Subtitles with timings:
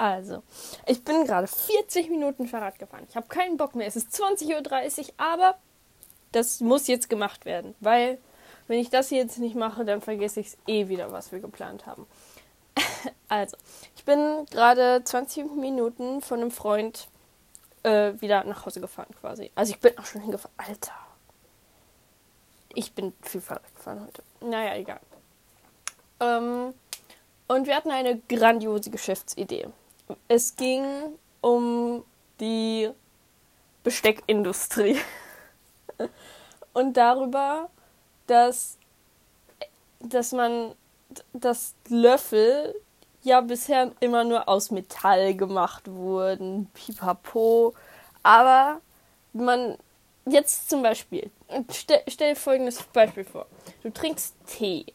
[0.00, 0.42] Also,
[0.86, 3.06] ich bin gerade 40 Minuten Fahrrad gefahren.
[3.10, 3.86] Ich habe keinen Bock mehr.
[3.86, 4.48] Es ist 20.30
[5.00, 5.58] Uhr, aber
[6.32, 8.16] das muss jetzt gemacht werden, weil
[8.66, 11.84] wenn ich das jetzt nicht mache, dann vergesse ich es eh wieder, was wir geplant
[11.84, 12.06] haben.
[13.28, 13.58] also,
[13.94, 17.08] ich bin gerade 20 Minuten von einem Freund
[17.82, 19.50] äh, wieder nach Hause gefahren quasi.
[19.54, 20.54] Also ich bin auch schon hingefahren.
[20.56, 20.94] Alter.
[22.72, 24.22] Ich bin viel Fahrrad gefahren heute.
[24.40, 25.00] Naja, egal.
[26.20, 26.72] Ähm,
[27.48, 29.68] und wir hatten eine grandiose Geschäftsidee.
[30.28, 30.84] Es ging
[31.40, 32.04] um
[32.40, 32.90] die
[33.82, 34.98] Besteckindustrie.
[36.72, 37.70] und darüber,
[38.26, 38.78] dass,
[40.00, 40.74] dass man,
[41.32, 42.74] dass Löffel
[43.22, 47.74] ja bisher immer nur aus Metall gemacht wurden, pipapo.
[48.22, 48.80] Aber
[49.32, 49.76] man,
[50.26, 51.30] jetzt zum Beispiel,
[51.72, 53.46] stell, stell folgendes Beispiel vor.
[53.82, 54.86] Du trinkst Tee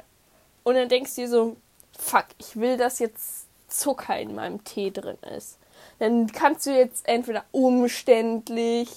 [0.63, 1.57] und dann denkst du dir so,
[1.97, 3.44] fuck, ich will, dass jetzt
[3.79, 5.57] Zucker in meinem Tee drin ist.
[5.99, 8.89] Dann kannst du jetzt entweder umständlich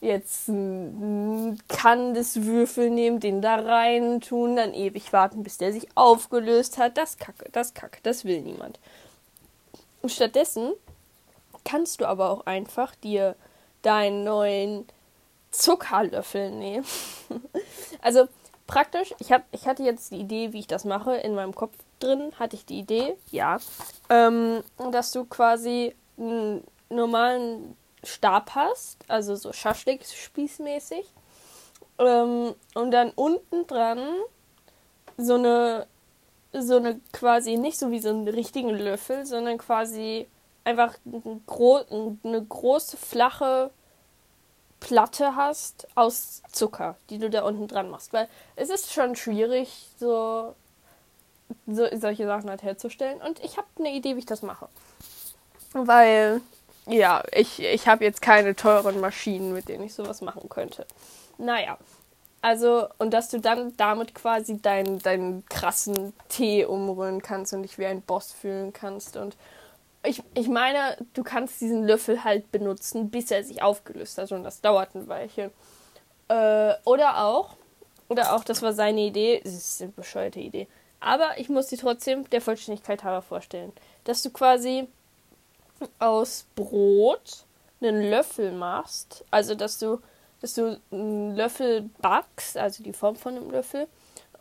[0.00, 6.78] jetzt einen Kandiswürfel nehmen, den da rein tun, dann ewig warten, bis der sich aufgelöst
[6.78, 6.98] hat.
[6.98, 8.78] Das kacke, das kacke, das will niemand.
[10.02, 10.72] Und stattdessen
[11.64, 13.34] kannst du aber auch einfach dir
[13.82, 14.86] deinen neuen
[15.50, 16.84] Zuckerlöffel nehmen.
[18.02, 18.28] also
[18.66, 21.76] praktisch, ich, hab, ich hatte jetzt die Idee, wie ich das mache, in meinem Kopf
[22.00, 23.58] drin hatte ich die Idee, ja,
[24.10, 31.06] ähm, dass du quasi einen normalen Stab hast, also so Schaschlik-Spießmäßig,
[31.98, 34.00] ähm, und dann unten dran
[35.16, 35.86] so eine,
[36.52, 40.26] so eine quasi nicht so wie so einen richtigen Löffel, sondern quasi
[40.64, 41.80] einfach eine, gro
[42.24, 43.70] eine große, flache
[44.80, 48.12] Platte hast aus Zucker, die du da unten dran machst.
[48.12, 50.54] Weil es ist schon schwierig, so,
[51.66, 53.20] so solche Sachen halt herzustellen.
[53.20, 54.68] Und ich habe eine Idee, wie ich das mache.
[55.72, 56.40] Weil,
[56.86, 60.86] ja, ich, ich habe jetzt keine teuren Maschinen, mit denen ich sowas machen könnte.
[61.38, 61.78] Naja.
[62.42, 67.78] Also, und dass du dann damit quasi deinen, deinen krassen Tee umrühren kannst und dich
[67.78, 69.34] wie ein Boss fühlen kannst und
[70.04, 74.44] ich, ich meine, du kannst diesen Löffel halt benutzen, bis er sich aufgelöst hat und
[74.44, 75.50] das dauert ein Weilchen.
[76.28, 77.56] Äh, oder auch,
[78.08, 80.68] oder auch, das war seine Idee, das ist eine bescheuerte Idee,
[81.00, 83.72] aber ich muss sie trotzdem der Vollständigkeit halber vorstellen,
[84.04, 84.88] dass du quasi
[85.98, 87.44] aus Brot
[87.80, 90.00] einen Löffel machst, also dass du,
[90.40, 93.86] dass du einen Löffel backst, also die Form von einem Löffel,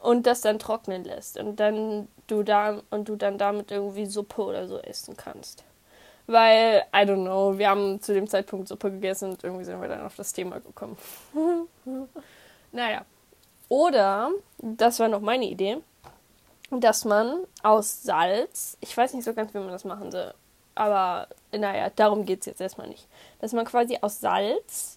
[0.04, 4.42] und das dann trocknen lässt und dann du da und du dann damit irgendwie Suppe
[4.44, 5.64] oder so essen kannst.
[6.28, 9.88] Weil, I don't know, wir haben zu dem Zeitpunkt Suppe gegessen und irgendwie sind wir
[9.90, 10.98] dann auf das Thema gekommen.
[12.72, 13.06] naja.
[13.68, 15.78] Oder, das war noch meine Idee,
[16.80, 20.34] dass man aus Salz, ich weiß nicht so ganz, wie man das machen soll,
[20.76, 23.08] aber naja, darum geht es jetzt erstmal nicht.
[23.40, 24.96] Dass man quasi aus Salz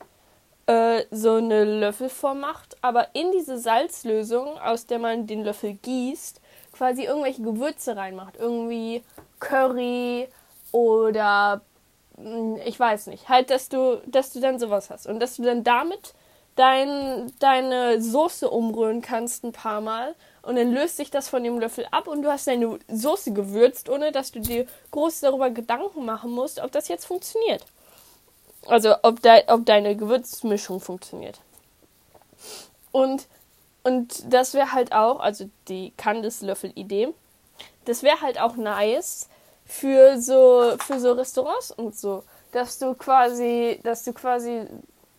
[0.66, 6.40] äh, so eine Löffelform macht, aber in diese Salzlösung, aus der man den Löffel gießt,
[6.72, 8.36] quasi irgendwelche Gewürze reinmacht.
[8.36, 9.02] Irgendwie
[9.38, 10.28] Curry
[10.72, 11.60] oder
[12.16, 13.28] hm, ich weiß nicht.
[13.28, 15.06] Halt, dass du, dass du dann sowas hast.
[15.06, 16.14] Und dass du dann damit
[16.56, 20.14] dein, deine Soße umrühren kannst ein paar Mal.
[20.46, 23.88] Und dann löst sich das von dem Löffel ab und du hast deine Soße gewürzt,
[23.88, 27.66] ohne dass du dir groß darüber Gedanken machen musst, ob das jetzt funktioniert.
[28.68, 31.40] Also ob, de ob deine Gewürzmischung funktioniert.
[32.92, 33.26] Und,
[33.82, 37.08] und das wäre halt auch, also die Candice-Löffel-Idee,
[37.84, 39.28] das wäre halt auch nice
[39.64, 44.68] für so, für so Restaurants und so, dass du quasi, dass du quasi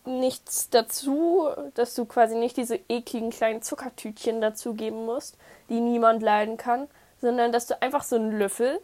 [0.08, 5.36] nichts dazu, dass du quasi nicht diese ekligen kleinen Zuckertütchen dazugeben musst,
[5.68, 6.88] die niemand leiden kann,
[7.20, 8.80] sondern dass du einfach so einen Löffel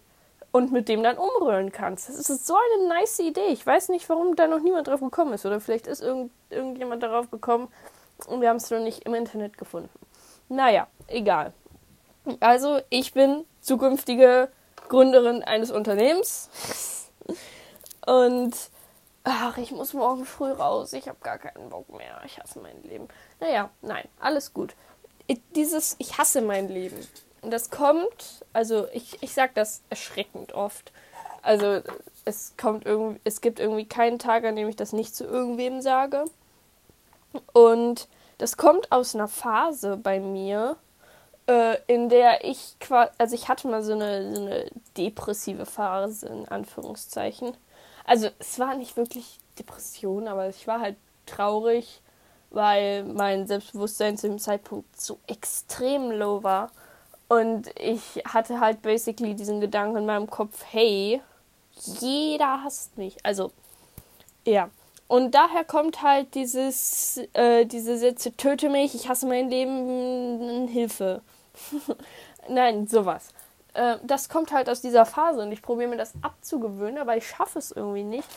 [0.53, 2.09] und mit dem dann umrühren kannst.
[2.09, 3.49] Das ist so eine nice Idee.
[3.49, 5.45] Ich weiß nicht, warum da noch niemand drauf gekommen ist.
[5.45, 7.69] Oder vielleicht ist irgend, irgendjemand darauf gekommen
[8.27, 9.91] und wir haben es noch nicht im Internet gefunden.
[10.49, 11.53] Naja, egal.
[12.41, 14.49] Also, ich bin zukünftige
[14.89, 17.11] Gründerin eines Unternehmens.
[18.07, 18.55] Und
[19.25, 20.93] ach, ich muss morgen früh raus.
[20.93, 22.21] Ich habe gar keinen Bock mehr.
[22.25, 23.09] Ich hasse mein Leben.
[23.41, 24.75] Naja, nein, alles gut.
[25.55, 26.99] Dieses, ich hasse mein Leben
[27.45, 30.93] und das kommt, also ich, ich sage das erschreckend oft.
[31.43, 31.83] Also
[32.25, 35.83] es kommt irgendwie, es gibt irgendwie keinen Tag, an dem ich das nicht zu irgendwem
[35.83, 36.25] sage.
[37.53, 40.77] Und das kommt aus einer Phase bei mir,
[41.47, 46.27] äh, in der ich quasi, also ich hatte mal so eine, so eine depressive Phase,
[46.27, 47.55] in Anführungszeichen.
[48.05, 50.97] Also es war nicht wirklich Depression, aber ich war halt
[51.27, 52.01] traurig,
[52.51, 56.71] weil mein Selbstbewusstsein zu dem Zeitpunkt so extrem low war.
[57.29, 61.21] Und ich hatte halt basically diesen Gedanken in meinem Kopf, hey,
[62.01, 63.17] jeder hasst mich.
[63.25, 63.51] Also,
[64.47, 64.71] ja.
[65.09, 71.23] Und daher kommt halt dieses, äh, diese Sätze, töte mich, ich hasse mein Leben, Hilfe.
[72.49, 73.29] Nein, sowas.
[73.75, 77.29] Äh, das kommt halt aus dieser Phase und ich probiere mir das abzugewöhnen, aber ich
[77.29, 78.29] schaffe es irgendwie nicht,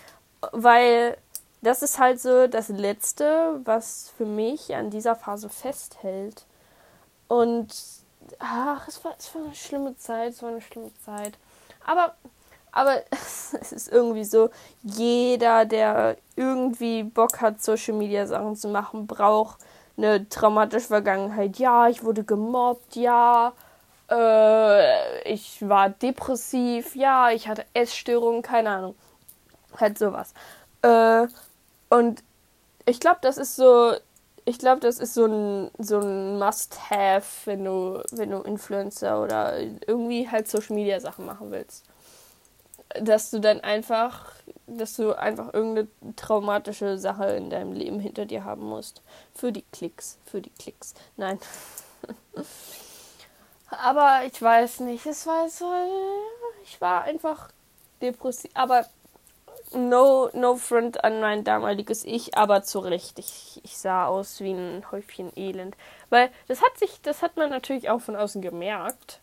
[0.51, 1.17] weil
[1.61, 6.45] das ist halt so das Letzte, was für mich an dieser Phase festhält.
[7.27, 7.73] Und
[8.39, 11.33] ach, es war, es war eine schlimme Zeit, es war eine schlimme Zeit.
[11.85, 12.15] Aber,
[12.71, 14.49] aber es ist irgendwie so,
[14.83, 19.59] jeder, der irgendwie Bock hat, Social Media Sachen zu machen, braucht
[19.97, 21.57] eine traumatische Vergangenheit.
[21.57, 23.53] Ja, ich wurde gemobbt, ja,
[24.09, 28.95] äh, ich war depressiv, ja, ich hatte Essstörungen, keine Ahnung.
[29.79, 30.33] Halt sowas.
[30.81, 31.27] Äh,
[31.89, 32.23] und
[32.85, 33.93] ich glaube, das ist so,
[34.45, 39.59] ich glaube, das ist so ein, so ein Must-Have, wenn du, wenn du Influencer oder
[39.59, 41.85] irgendwie halt Social Media Sachen machen willst.
[43.01, 44.31] Dass du dann einfach,
[44.67, 49.01] dass du einfach irgendeine traumatische Sache in deinem Leben hinter dir haben musst.
[49.35, 50.93] Für die Klicks, für die Klicks.
[51.17, 51.39] Nein.
[53.69, 55.71] Aber ich weiß nicht, es war so,
[56.63, 57.49] ich war einfach
[58.01, 58.49] depressiv.
[58.53, 58.85] Aber
[59.73, 63.19] no, no front an mein damaliges Ich, aber zu Recht.
[63.19, 65.75] Ich, ich sah aus wie ein Häufchen Elend.
[66.09, 69.19] Weil das hat sich, das hat man natürlich auch von außen gemerkt.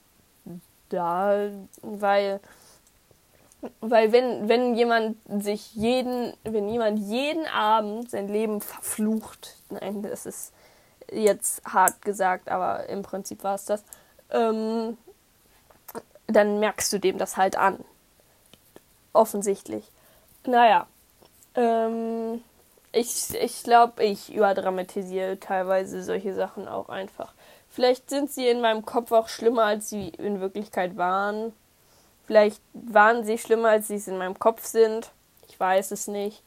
[0.90, 1.48] Da,
[1.80, 2.40] weil,
[3.80, 10.26] weil wenn, wenn jemand sich jeden, wenn jemand jeden Abend sein Leben verflucht, nein, das
[10.26, 10.52] ist
[11.10, 13.82] jetzt hart gesagt, aber im Prinzip war es das,
[14.34, 14.98] ähm,
[16.26, 17.84] dann merkst du dem das halt an.
[19.12, 19.84] Offensichtlich.
[20.44, 20.86] Naja.
[21.54, 22.42] Ähm,
[22.92, 27.32] ich ich glaube, ich überdramatisiere teilweise solche Sachen auch einfach.
[27.70, 31.52] Vielleicht sind sie in meinem Kopf auch schlimmer, als sie in Wirklichkeit waren.
[32.26, 35.10] Vielleicht waren sie schlimmer, als sie es in meinem Kopf sind.
[35.48, 36.42] Ich weiß es nicht.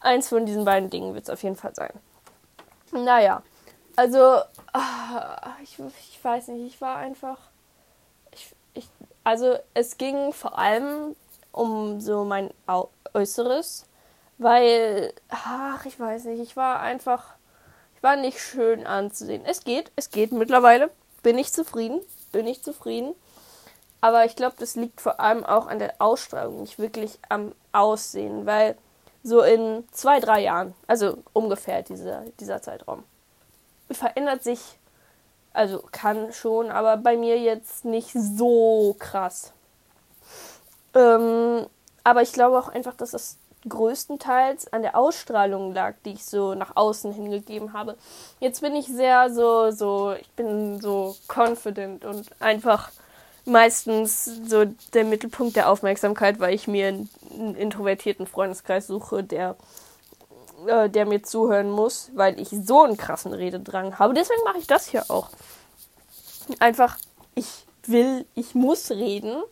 [0.00, 1.92] Eins von diesen beiden Dingen wird es auf jeden Fall sein.
[2.92, 3.42] Naja,
[3.96, 4.40] also,
[4.72, 7.38] ah, ich, ich weiß nicht, ich war einfach.
[8.32, 8.88] Ich, ich,
[9.24, 11.16] also, es ging vor allem
[11.52, 12.50] um so mein
[13.12, 13.86] Äußeres,
[14.38, 17.34] weil, ach, ich weiß nicht, ich war einfach,
[17.96, 19.44] ich war nicht schön anzusehen.
[19.44, 20.90] Es geht, es geht mittlerweile,
[21.22, 22.00] bin ich zufrieden,
[22.32, 23.14] bin ich zufrieden.
[24.00, 28.46] Aber ich glaube, das liegt vor allem auch an der Ausstrahlung, nicht wirklich am Aussehen,
[28.46, 28.76] weil
[29.22, 33.04] so in zwei, drei Jahren, also ungefähr dieser, dieser Zeitraum,
[33.90, 34.60] verändert sich,
[35.52, 39.52] also kann schon, aber bei mir jetzt nicht so krass.
[40.94, 41.66] Ähm,
[42.04, 43.36] aber ich glaube auch einfach, dass das
[43.68, 47.96] größtenteils an der Ausstrahlung lag, die ich so nach außen hingegeben habe.
[48.38, 52.90] Jetzt bin ich sehr so, so, ich bin so confident und einfach
[53.44, 54.64] meistens so
[54.94, 59.56] der Mittelpunkt der Aufmerksamkeit, weil ich mir einen introvertierten Freundeskreis suche, der,
[60.66, 64.14] äh, der mir zuhören muss, weil ich so einen krassen Rededrang habe.
[64.14, 65.28] Deswegen mache ich das hier auch.
[66.58, 66.98] Einfach,
[67.34, 69.42] ich will, ich muss reden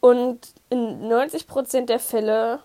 [0.00, 0.40] und
[0.70, 2.60] in 90% der Fälle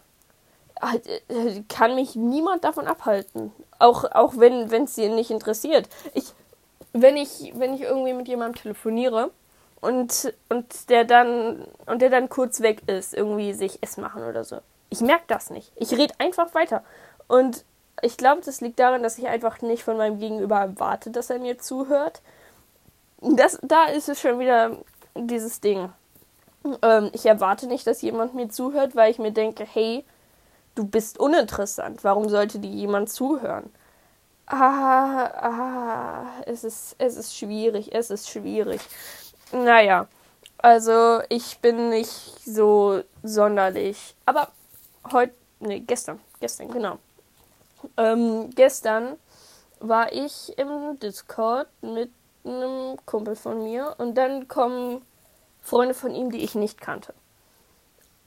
[0.81, 3.51] halt, äh, kann mich niemand davon abhalten.
[3.79, 5.89] Auch, auch wenn es sie nicht interessiert.
[6.13, 6.33] Ich,
[6.93, 9.31] wenn ich, wenn ich irgendwie mit jemandem telefoniere
[9.81, 14.43] und, und der dann und der dann kurz weg ist, irgendwie sich Essen machen oder
[14.43, 14.59] so.
[14.89, 15.71] Ich merke das nicht.
[15.75, 16.83] Ich rede einfach weiter.
[17.27, 17.65] Und
[18.01, 21.39] ich glaube, das liegt daran, dass ich einfach nicht von meinem Gegenüber erwarte, dass er
[21.39, 22.21] mir zuhört.
[23.21, 24.77] Das, da ist es schon wieder
[25.15, 25.89] dieses Ding.
[26.81, 30.03] Ähm, ich erwarte nicht, dass jemand mir zuhört, weil ich mir denke, hey,
[30.75, 32.03] du bist uninteressant.
[32.03, 33.71] Warum sollte dir jemand zuhören?
[34.47, 38.81] Ah, ah, es ist, es ist schwierig, es ist schwierig.
[39.51, 40.07] Naja,
[40.59, 42.09] also ich bin nicht
[42.45, 44.15] so sonderlich.
[44.25, 44.49] Aber
[45.11, 46.99] heute, nee, gestern, gestern, genau.
[47.97, 49.17] Ähm, gestern
[49.79, 52.11] war ich im Discord mit
[52.43, 55.05] einem Kumpel von mir und dann kommen
[55.61, 57.13] Freunde von ihm, die ich nicht kannte.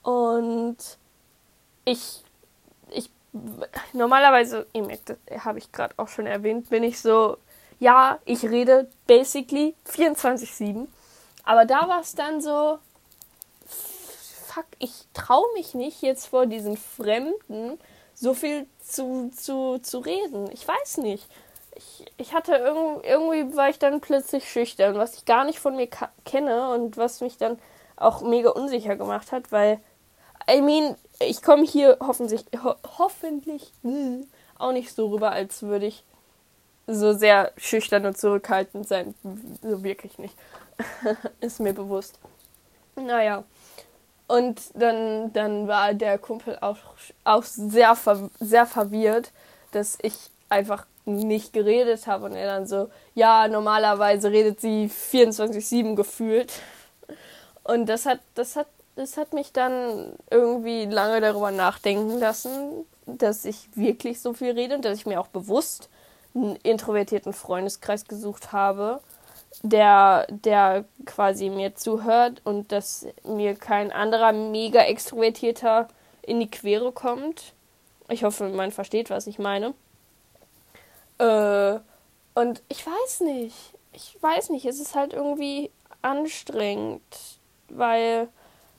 [0.03, 0.77] Und
[1.85, 2.23] ich,
[2.91, 3.09] ich,
[3.93, 7.37] normalerweise, ihr merkt, habe ich gerade auch schon erwähnt, bin ich so,
[7.79, 10.87] ja, ich rede basically 24-7.
[11.43, 12.79] Aber da war es dann so,
[13.65, 17.79] fuck, ich traue mich nicht jetzt vor diesen Fremden
[18.19, 20.49] so viel zu, zu, zu reden.
[20.51, 21.27] Ich weiß nicht
[21.79, 25.75] ich, ich hatte irgendwie, irgendwie war ich dann plötzlich schüchtern, was ich gar nicht von
[25.75, 25.87] mir
[26.25, 27.57] kenne und was mich dann
[27.95, 29.79] auch mega unsicher gemacht hat, weil,
[30.49, 34.25] I mean, ich komme hier hoffentlich, ho hoffentlich mh,
[34.57, 36.03] auch nicht so rüber, als würde ich
[36.87, 39.13] so sehr schüchtern und zurückhaltend sein.
[39.61, 40.35] So wirklich nicht.
[41.39, 42.19] Ist mir bewusst.
[42.95, 43.43] Naja.
[44.29, 46.77] Und dann, dann war der Kumpel auch,
[47.23, 47.97] auch sehr,
[48.39, 49.31] sehr verwirrt,
[49.71, 50.13] dass ich
[50.49, 56.53] einfach nicht geredet habe und er dann so, ja, normalerweise redet sie 24-7 gefühlt.
[57.63, 63.45] Und das hat, das hat, das hat mich dann irgendwie lange darüber nachdenken lassen, dass
[63.45, 65.89] ich wirklich so viel rede und dass ich mir auch bewusst
[66.35, 68.99] einen introvertierten Freundeskreis gesucht habe,
[69.63, 75.87] der, der quasi mir zuhört und dass mir kein anderer mega extrovertierter
[76.21, 77.53] in die Quere kommt.
[78.09, 79.73] Ich hoffe, man versteht, was ich meine.
[81.17, 81.79] Äh,
[82.35, 83.55] und ich weiß nicht.
[83.93, 84.65] Ich weiß nicht.
[84.65, 87.01] Es ist halt irgendwie anstrengend,
[87.69, 88.29] weil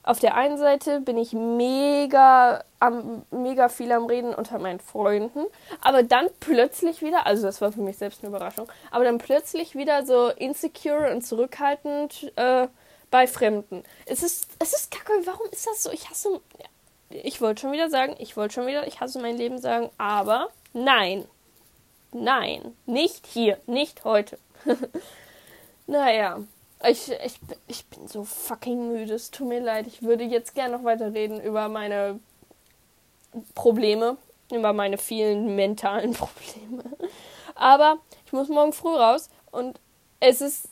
[0.03, 5.45] auf der einen Seite bin ich mega am, mega viel am Reden unter meinen Freunden,
[5.81, 9.75] aber dann plötzlich wieder, also das war für mich selbst eine Überraschung, aber dann plötzlich
[9.75, 12.67] wieder so insecure und zurückhaltend äh,
[13.11, 13.83] bei Fremden.
[14.05, 15.91] Es ist, es ist kacke, warum ist das so?
[15.91, 16.41] Ich hasse,
[17.09, 20.49] ich wollte schon wieder sagen, ich wollte schon wieder, ich hasse mein Leben sagen, aber
[20.73, 21.25] nein,
[22.11, 24.39] nein, nicht hier, nicht heute.
[25.87, 26.39] naja.
[26.87, 29.13] Ich, ich, ich bin so fucking müde.
[29.13, 29.87] Es tut mir leid.
[29.87, 32.19] Ich würde jetzt gerne noch weiter reden über meine
[33.53, 34.17] Probleme,
[34.51, 36.83] über meine vielen mentalen Probleme.
[37.55, 39.79] Aber ich muss morgen früh raus und
[40.19, 40.69] es ist,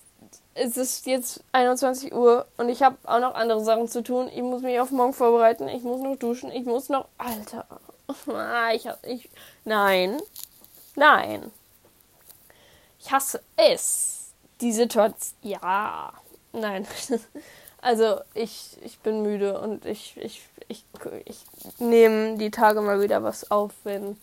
[0.55, 4.29] es ist jetzt 21 Uhr und ich habe auch noch andere Sachen zu tun.
[4.33, 5.67] Ich muss mich auf morgen vorbereiten.
[5.67, 6.51] Ich muss noch duschen.
[6.51, 7.07] Ich muss noch.
[7.17, 7.65] Alter.
[8.73, 9.29] Ich, ich,
[9.63, 10.19] nein.
[10.95, 11.51] Nein.
[12.99, 14.18] Ich hasse es
[14.61, 15.37] die Situation.
[15.41, 16.13] Ja,
[16.53, 16.87] nein.
[17.81, 20.83] Also ich, ich bin müde und ich, ich, ich,
[21.25, 21.45] ich
[21.79, 24.17] nehme die Tage mal wieder was auf, wenn.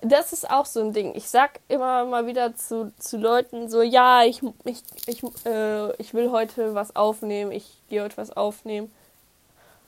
[0.00, 1.14] Das ist auch so ein Ding.
[1.14, 6.14] Ich sag immer mal wieder zu, zu Leuten so, ja, ich, ich, ich, äh, ich
[6.14, 8.90] will heute was aufnehmen, ich gehe heute was aufnehmen.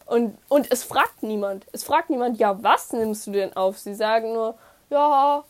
[0.07, 1.66] Und, und es fragt niemand.
[1.73, 3.78] Es fragt niemand, ja, was nimmst du denn auf?
[3.78, 4.59] Sie sagen nur,
[4.90, 5.45] ja,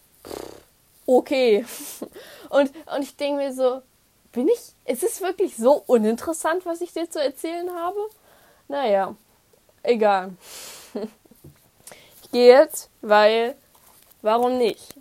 [1.06, 1.64] okay.
[2.50, 3.82] Und, und ich denke mir so,
[4.32, 4.74] bin ich.
[4.84, 7.98] Es ist wirklich so uninteressant, was ich dir zu erzählen habe.
[8.68, 9.14] Naja,
[9.82, 10.32] egal.
[12.22, 13.54] Ich gehe jetzt, weil.
[14.20, 14.94] Warum nicht?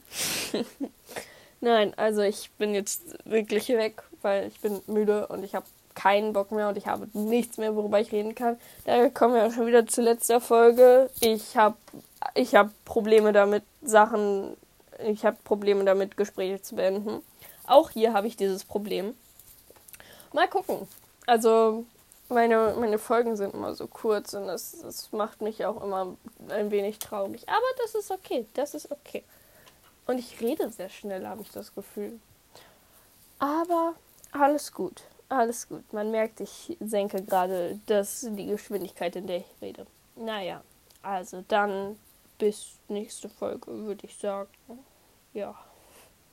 [1.60, 6.32] Nein, also ich bin jetzt wirklich weg, weil ich bin müde und ich habe keinen
[6.32, 8.58] Bock mehr und ich habe nichts mehr, worüber ich reden kann.
[8.86, 11.10] Da kommen wir auch schon wieder zur letzten Folge.
[11.20, 11.76] Ich habe
[12.36, 14.56] ich hab Probleme damit, Sachen,
[15.04, 17.24] ich habe Probleme damit, Gespräche zu beenden.
[17.68, 19.16] Auch hier habe ich dieses Problem.
[20.34, 20.88] Mal gucken.
[21.26, 21.86] Also
[22.30, 26.16] meine, meine Folgen sind immer so kurz und das, das macht mich auch immer
[26.50, 27.48] ein wenig traurig.
[27.48, 28.48] Aber das ist okay.
[28.54, 29.24] Das ist okay.
[30.08, 32.20] Und ich rede sehr schnell, habe ich das Gefühl.
[33.40, 33.94] Aber
[34.32, 35.04] alles gut.
[35.30, 35.92] Alles gut.
[35.92, 39.86] Man merkt, ich senke gerade das, die Geschwindigkeit, in der ich rede.
[40.16, 40.64] Naja,
[41.02, 42.00] also dann
[42.38, 44.50] bis nächste Folge, würde ich sagen.
[45.34, 45.56] Ja.